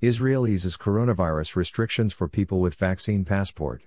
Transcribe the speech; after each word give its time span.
Israel 0.00 0.46
eases 0.46 0.76
coronavirus 0.76 1.56
restrictions 1.56 2.12
for 2.12 2.28
people 2.28 2.60
with 2.60 2.76
vaccine 2.76 3.24
passport. 3.24 3.82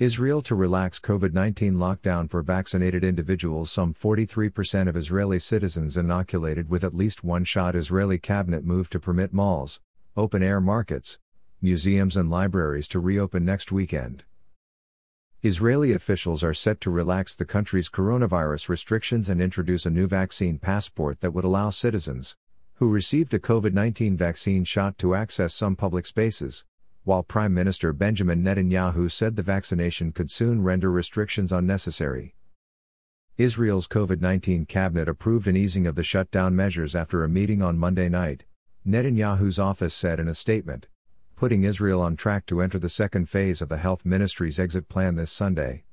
Israel 0.00 0.42
to 0.42 0.56
relax 0.56 0.98
COVID 0.98 1.32
19 1.32 1.74
lockdown 1.74 2.28
for 2.28 2.42
vaccinated 2.42 3.04
individuals. 3.04 3.70
Some 3.70 3.94
43% 3.94 4.88
of 4.88 4.96
Israeli 4.96 5.38
citizens 5.38 5.96
inoculated 5.96 6.68
with 6.68 6.82
at 6.82 6.92
least 6.92 7.22
one 7.22 7.44
shot. 7.44 7.76
Israeli 7.76 8.18
cabinet 8.18 8.64
move 8.64 8.90
to 8.90 8.98
permit 8.98 9.32
malls, 9.32 9.78
open 10.16 10.42
air 10.42 10.60
markets, 10.60 11.20
museums, 11.60 12.16
and 12.16 12.28
libraries 12.28 12.88
to 12.88 12.98
reopen 12.98 13.44
next 13.44 13.70
weekend. 13.70 14.24
Israeli 15.42 15.92
officials 15.92 16.42
are 16.42 16.52
set 16.52 16.80
to 16.80 16.90
relax 16.90 17.36
the 17.36 17.44
country's 17.44 17.88
coronavirus 17.88 18.68
restrictions 18.68 19.28
and 19.28 19.40
introduce 19.40 19.86
a 19.86 19.90
new 19.90 20.08
vaccine 20.08 20.58
passport 20.58 21.20
that 21.20 21.30
would 21.32 21.44
allow 21.44 21.70
citizens 21.70 22.34
who 22.74 22.88
received 22.88 23.34
a 23.34 23.38
COVID 23.38 23.72
19 23.72 24.16
vaccine 24.16 24.64
shot 24.64 24.98
to 24.98 25.14
access 25.14 25.54
some 25.54 25.76
public 25.76 26.06
spaces, 26.06 26.64
while 27.04 27.22
Prime 27.22 27.52
Minister 27.52 27.92
Benjamin 27.92 28.42
Netanyahu 28.42 29.10
said 29.10 29.36
the 29.36 29.42
vaccination 29.42 30.12
could 30.12 30.30
soon 30.30 30.62
render 30.62 30.90
restrictions 30.90 31.52
unnecessary. 31.52 32.34
Israel's 33.38 33.88
COVID 33.88 34.20
19 34.20 34.66
cabinet 34.66 35.08
approved 35.08 35.48
an 35.48 35.56
easing 35.56 35.86
of 35.86 35.94
the 35.94 36.02
shutdown 36.02 36.54
measures 36.54 36.94
after 36.94 37.24
a 37.24 37.28
meeting 37.28 37.62
on 37.62 37.78
Monday 37.78 38.08
night, 38.08 38.44
Netanyahu's 38.86 39.58
office 39.58 39.94
said 39.94 40.20
in 40.20 40.28
a 40.28 40.34
statement, 40.34 40.88
putting 41.34 41.64
Israel 41.64 42.00
on 42.00 42.14
track 42.14 42.46
to 42.46 42.60
enter 42.60 42.78
the 42.78 42.88
second 42.88 43.28
phase 43.28 43.62
of 43.62 43.68
the 43.68 43.78
health 43.78 44.04
ministry's 44.04 44.60
exit 44.60 44.88
plan 44.88 45.16
this 45.16 45.32
Sunday. 45.32 45.84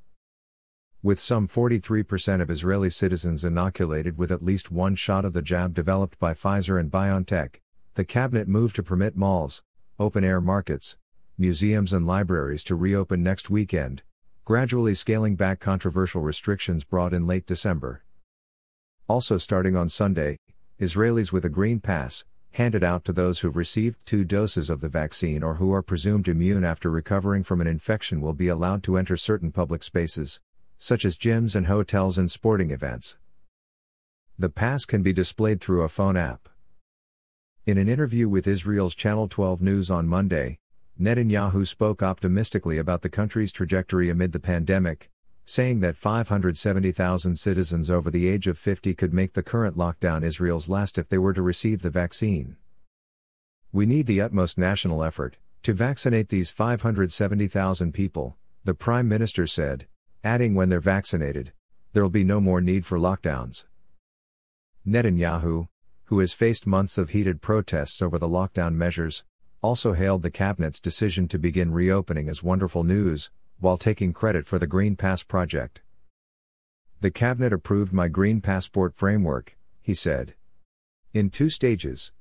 With 1.02 1.17
some 1.17 1.48
43% 1.48 2.41
of 2.41 2.49
Israeli 2.49 2.89
citizens 2.89 3.45
inoculated 3.45 4.17
with 4.17 4.34
at 4.34 4.44
least 4.44 4.70
one 4.70 4.95
shot 4.95 5.23
of 5.23 5.31
the 5.31 5.41
jab 5.41 5.73
developed 5.73 6.20
by 6.20 6.34
Pfizer 6.34 6.77
and 6.77 6.91
BioNTech, 6.91 7.62
the 7.95 8.03
cabinet 8.03 8.49
moved 8.49 8.76
to 8.76 8.84
permit 8.84 9.16
malls, 9.16 9.63
open 9.98 10.26
air 10.26 10.41
markets, 10.41 10.98
museums, 11.38 11.93
and 11.93 12.05
libraries 12.05 12.65
to 12.65 12.76
reopen 12.76 13.23
next 13.23 13.49
weekend, 13.49 14.01
gradually 14.43 14.93
scaling 14.93 15.38
back 15.38 15.62
controversial 15.62 16.21
restrictions 16.21 16.84
brought 16.84 17.13
in 17.13 17.26
late 17.26 17.45
December. 17.45 18.04
Also 19.07 19.38
starting 19.38 19.77
on 19.77 19.88
Sunday, 19.88 20.38
Israelis 20.82 21.32
with 21.32 21.45
a 21.45 21.49
green 21.49 21.79
pass, 21.79 22.26
handed 22.51 22.84
out 22.84 23.05
to 23.05 23.13
those 23.13 23.40
who've 23.40 23.55
received 23.55 24.05
two 24.05 24.26
doses 24.26 24.70
of 24.70 24.82
the 24.82 24.90
vaccine 24.90 25.43
or 25.43 25.54
who 25.55 25.71
are 25.73 25.82
presumed 25.82 26.27
immune 26.27 26.66
after 26.66 26.91
recovering 26.91 27.41
from 27.41 27.62
an 27.62 27.68
infection, 27.68 28.20
will 28.20 28.34
be 28.34 28.49
allowed 28.49 28.84
to 28.84 28.98
enter 28.98 29.16
certain 29.16 29.49
public 29.49 29.82
spaces, 29.82 30.41
such 30.80 31.05
as 31.05 31.18
gyms 31.18 31.54
and 31.54 31.68
hotels 31.68 32.18
and 32.18 32.32
sporting 32.32 32.72
events. 32.72 33.18
The 34.40 34.49
pass 34.49 34.85
can 34.85 35.04
be 35.04 35.13
displayed 35.13 35.60
through 35.60 35.84
a 35.84 35.90
phone 35.90 36.16
app. 36.16 36.48
In 37.66 37.77
an 37.77 37.90
interview 37.90 38.30
with 38.30 38.48
Israel's 38.48 38.96
Channel 38.96 39.27
12 39.27 39.62
News 39.62 39.91
on 39.91 40.07
Monday, 40.07 40.57
Netanyahu 41.00 41.68
spoke 41.68 42.02
optimistically 42.02 42.77
about 42.77 43.02
the 43.02 43.10
country's 43.10 43.52
trajectory 43.52 44.10
amid 44.10 44.32
the 44.32 44.40
pandemic, 44.40 45.10
saying 45.46 45.82
that 45.82 45.98
570,000 45.98 47.38
citizens 47.38 47.90
over 47.90 48.10
the 48.10 48.27
age 48.27 48.48
of 48.48 48.57
50 48.57 48.94
could 48.94 49.13
make 49.13 49.34
the 49.34 49.44
current 49.44 49.76
lockdown 49.76 50.24
Israel's 50.24 50.70
last 50.70 50.98
if 50.98 51.10
they 51.10 51.18
were 51.18 51.34
to 51.34 51.41
receive 51.41 51.82
the 51.82 51.90
vaccine. 51.90 52.55
We 53.72 53.85
need 53.85 54.07
the 54.07 54.22
utmost 54.22 54.57
national 54.57 55.04
effort 55.04 55.38
to 55.63 55.74
vaccinate 55.74 56.30
these 56.30 56.52
570,000 56.52 57.94
people, 57.94 58.38
the 58.63 58.74
Prime 58.74 59.10
Minister 59.10 59.46
said, 59.46 59.88
adding 60.23 60.55
when 60.55 60.70
they're 60.70 60.79
vaccinated, 60.79 61.53
there'll 61.93 62.09
be 62.09 62.23
no 62.23 62.41
more 62.41 62.62
need 62.62 62.85
for 62.85 62.98
lockdowns. 62.98 63.65
Netanyahu, 64.88 65.67
who 66.06 66.19
has 66.19 66.34
faced 66.34 66.67
months 66.67 66.97
of 66.97 67.11
heated 67.11 67.41
protests 67.41 68.01
over 68.01 68.17
the 68.17 68.28
lockdown 68.28 68.75
measures, 68.75 69.23
also 69.61 69.94
hailed 69.94 70.23
the 70.23 70.31
cabinet's 70.31 70.79
decision 70.79 71.28
to 71.28 71.38
begin 71.38 71.72
reopening 71.72 72.29
as 72.29 72.41
wonderful 72.41 72.84
news, 72.84 73.31
while 73.59 73.78
taking 73.78 74.13
credit 74.13 74.47
for 74.47 74.57
the 74.57 74.67
Green 74.67 74.95
Pass 74.95 75.23
project. 75.23 75.81
The 77.01 77.11
cabinet 77.11 77.53
approved 77.53 77.94
my 77.94 78.07
Green 78.07 78.41
Passport 78.41 78.95
framework, 78.95 79.57
he 79.81 79.94
said. 79.94 80.33
In 81.13 81.29
two 81.29 81.49
stages. 81.49 82.11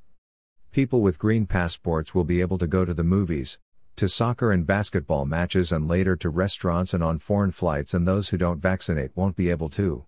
People 0.71 1.01
with 1.01 1.19
green 1.19 1.47
passports 1.47 2.15
will 2.15 2.25
be 2.25 2.41
able 2.41 2.59
to 2.59 2.67
go 2.67 2.85
to 2.85 2.95
the 2.95 3.05
movies, 3.05 3.59
to 3.99 4.09
soccer 4.09 4.53
and 4.53 4.67
basketball 4.67 5.27
matches, 5.27 5.71
and 5.73 5.87
later 5.87 6.17
to 6.17 6.31
restaurants 6.31 6.95
and 6.95 7.03
on 7.03 7.19
foreign 7.19 7.51
flights, 7.51 7.95
and 7.95 8.07
those 8.07 8.29
who 8.29 8.39
don't 8.39 8.63
vaccinate 8.63 9.11
won't 9.17 9.37
be 9.37 9.51
able 9.51 9.69
to. 9.69 10.05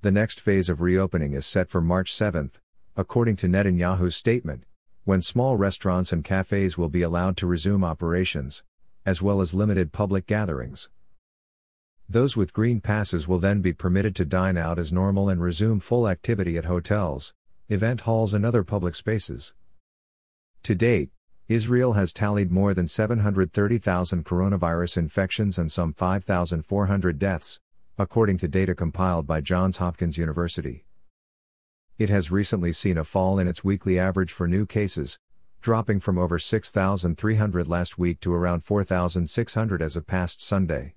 The 0.00 0.10
next 0.10 0.40
phase 0.40 0.70
of 0.70 0.80
reopening 0.80 1.34
is 1.34 1.44
set 1.44 1.68
for 1.68 1.82
March 1.82 2.12
7, 2.12 2.50
according 2.96 3.36
to 3.36 3.48
Netanyahu's 3.48 4.16
statement, 4.16 4.64
when 5.04 5.20
small 5.20 5.58
restaurants 5.58 6.10
and 6.10 6.24
cafes 6.24 6.78
will 6.78 6.88
be 6.88 7.02
allowed 7.02 7.36
to 7.36 7.46
resume 7.46 7.84
operations, 7.84 8.62
as 9.04 9.20
well 9.20 9.42
as 9.42 9.52
limited 9.52 9.92
public 9.92 10.26
gatherings. 10.26 10.88
Those 12.08 12.34
with 12.34 12.54
green 12.54 12.80
passes 12.80 13.28
will 13.28 13.38
then 13.38 13.60
be 13.60 13.74
permitted 13.74 14.16
to 14.16 14.24
dine 14.24 14.56
out 14.56 14.78
as 14.78 14.90
normal 14.90 15.28
and 15.28 15.42
resume 15.42 15.80
full 15.80 16.08
activity 16.08 16.56
at 16.56 16.64
hotels, 16.64 17.34
event 17.68 18.00
halls, 18.00 18.32
and 18.32 18.46
other 18.46 18.64
public 18.64 18.94
spaces. 18.94 19.52
To 20.62 20.74
date, 20.74 21.10
Israel 21.50 21.94
has 21.94 22.12
tallied 22.12 22.52
more 22.52 22.74
than 22.74 22.86
730,000 22.86 24.24
coronavirus 24.24 24.98
infections 24.98 25.58
and 25.58 25.72
some 25.72 25.92
5,400 25.92 27.18
deaths, 27.18 27.58
according 27.98 28.38
to 28.38 28.46
data 28.46 28.72
compiled 28.72 29.26
by 29.26 29.40
Johns 29.40 29.78
Hopkins 29.78 30.16
University. 30.16 30.84
It 31.98 32.08
has 32.08 32.30
recently 32.30 32.72
seen 32.72 32.96
a 32.96 33.02
fall 33.02 33.40
in 33.40 33.48
its 33.48 33.64
weekly 33.64 33.98
average 33.98 34.30
for 34.30 34.46
new 34.46 34.64
cases, 34.64 35.18
dropping 35.60 35.98
from 35.98 36.18
over 36.18 36.38
6,300 36.38 37.66
last 37.66 37.98
week 37.98 38.20
to 38.20 38.32
around 38.32 38.62
4,600 38.62 39.82
as 39.82 39.96
of 39.96 40.06
past 40.06 40.40
Sunday. 40.40 40.94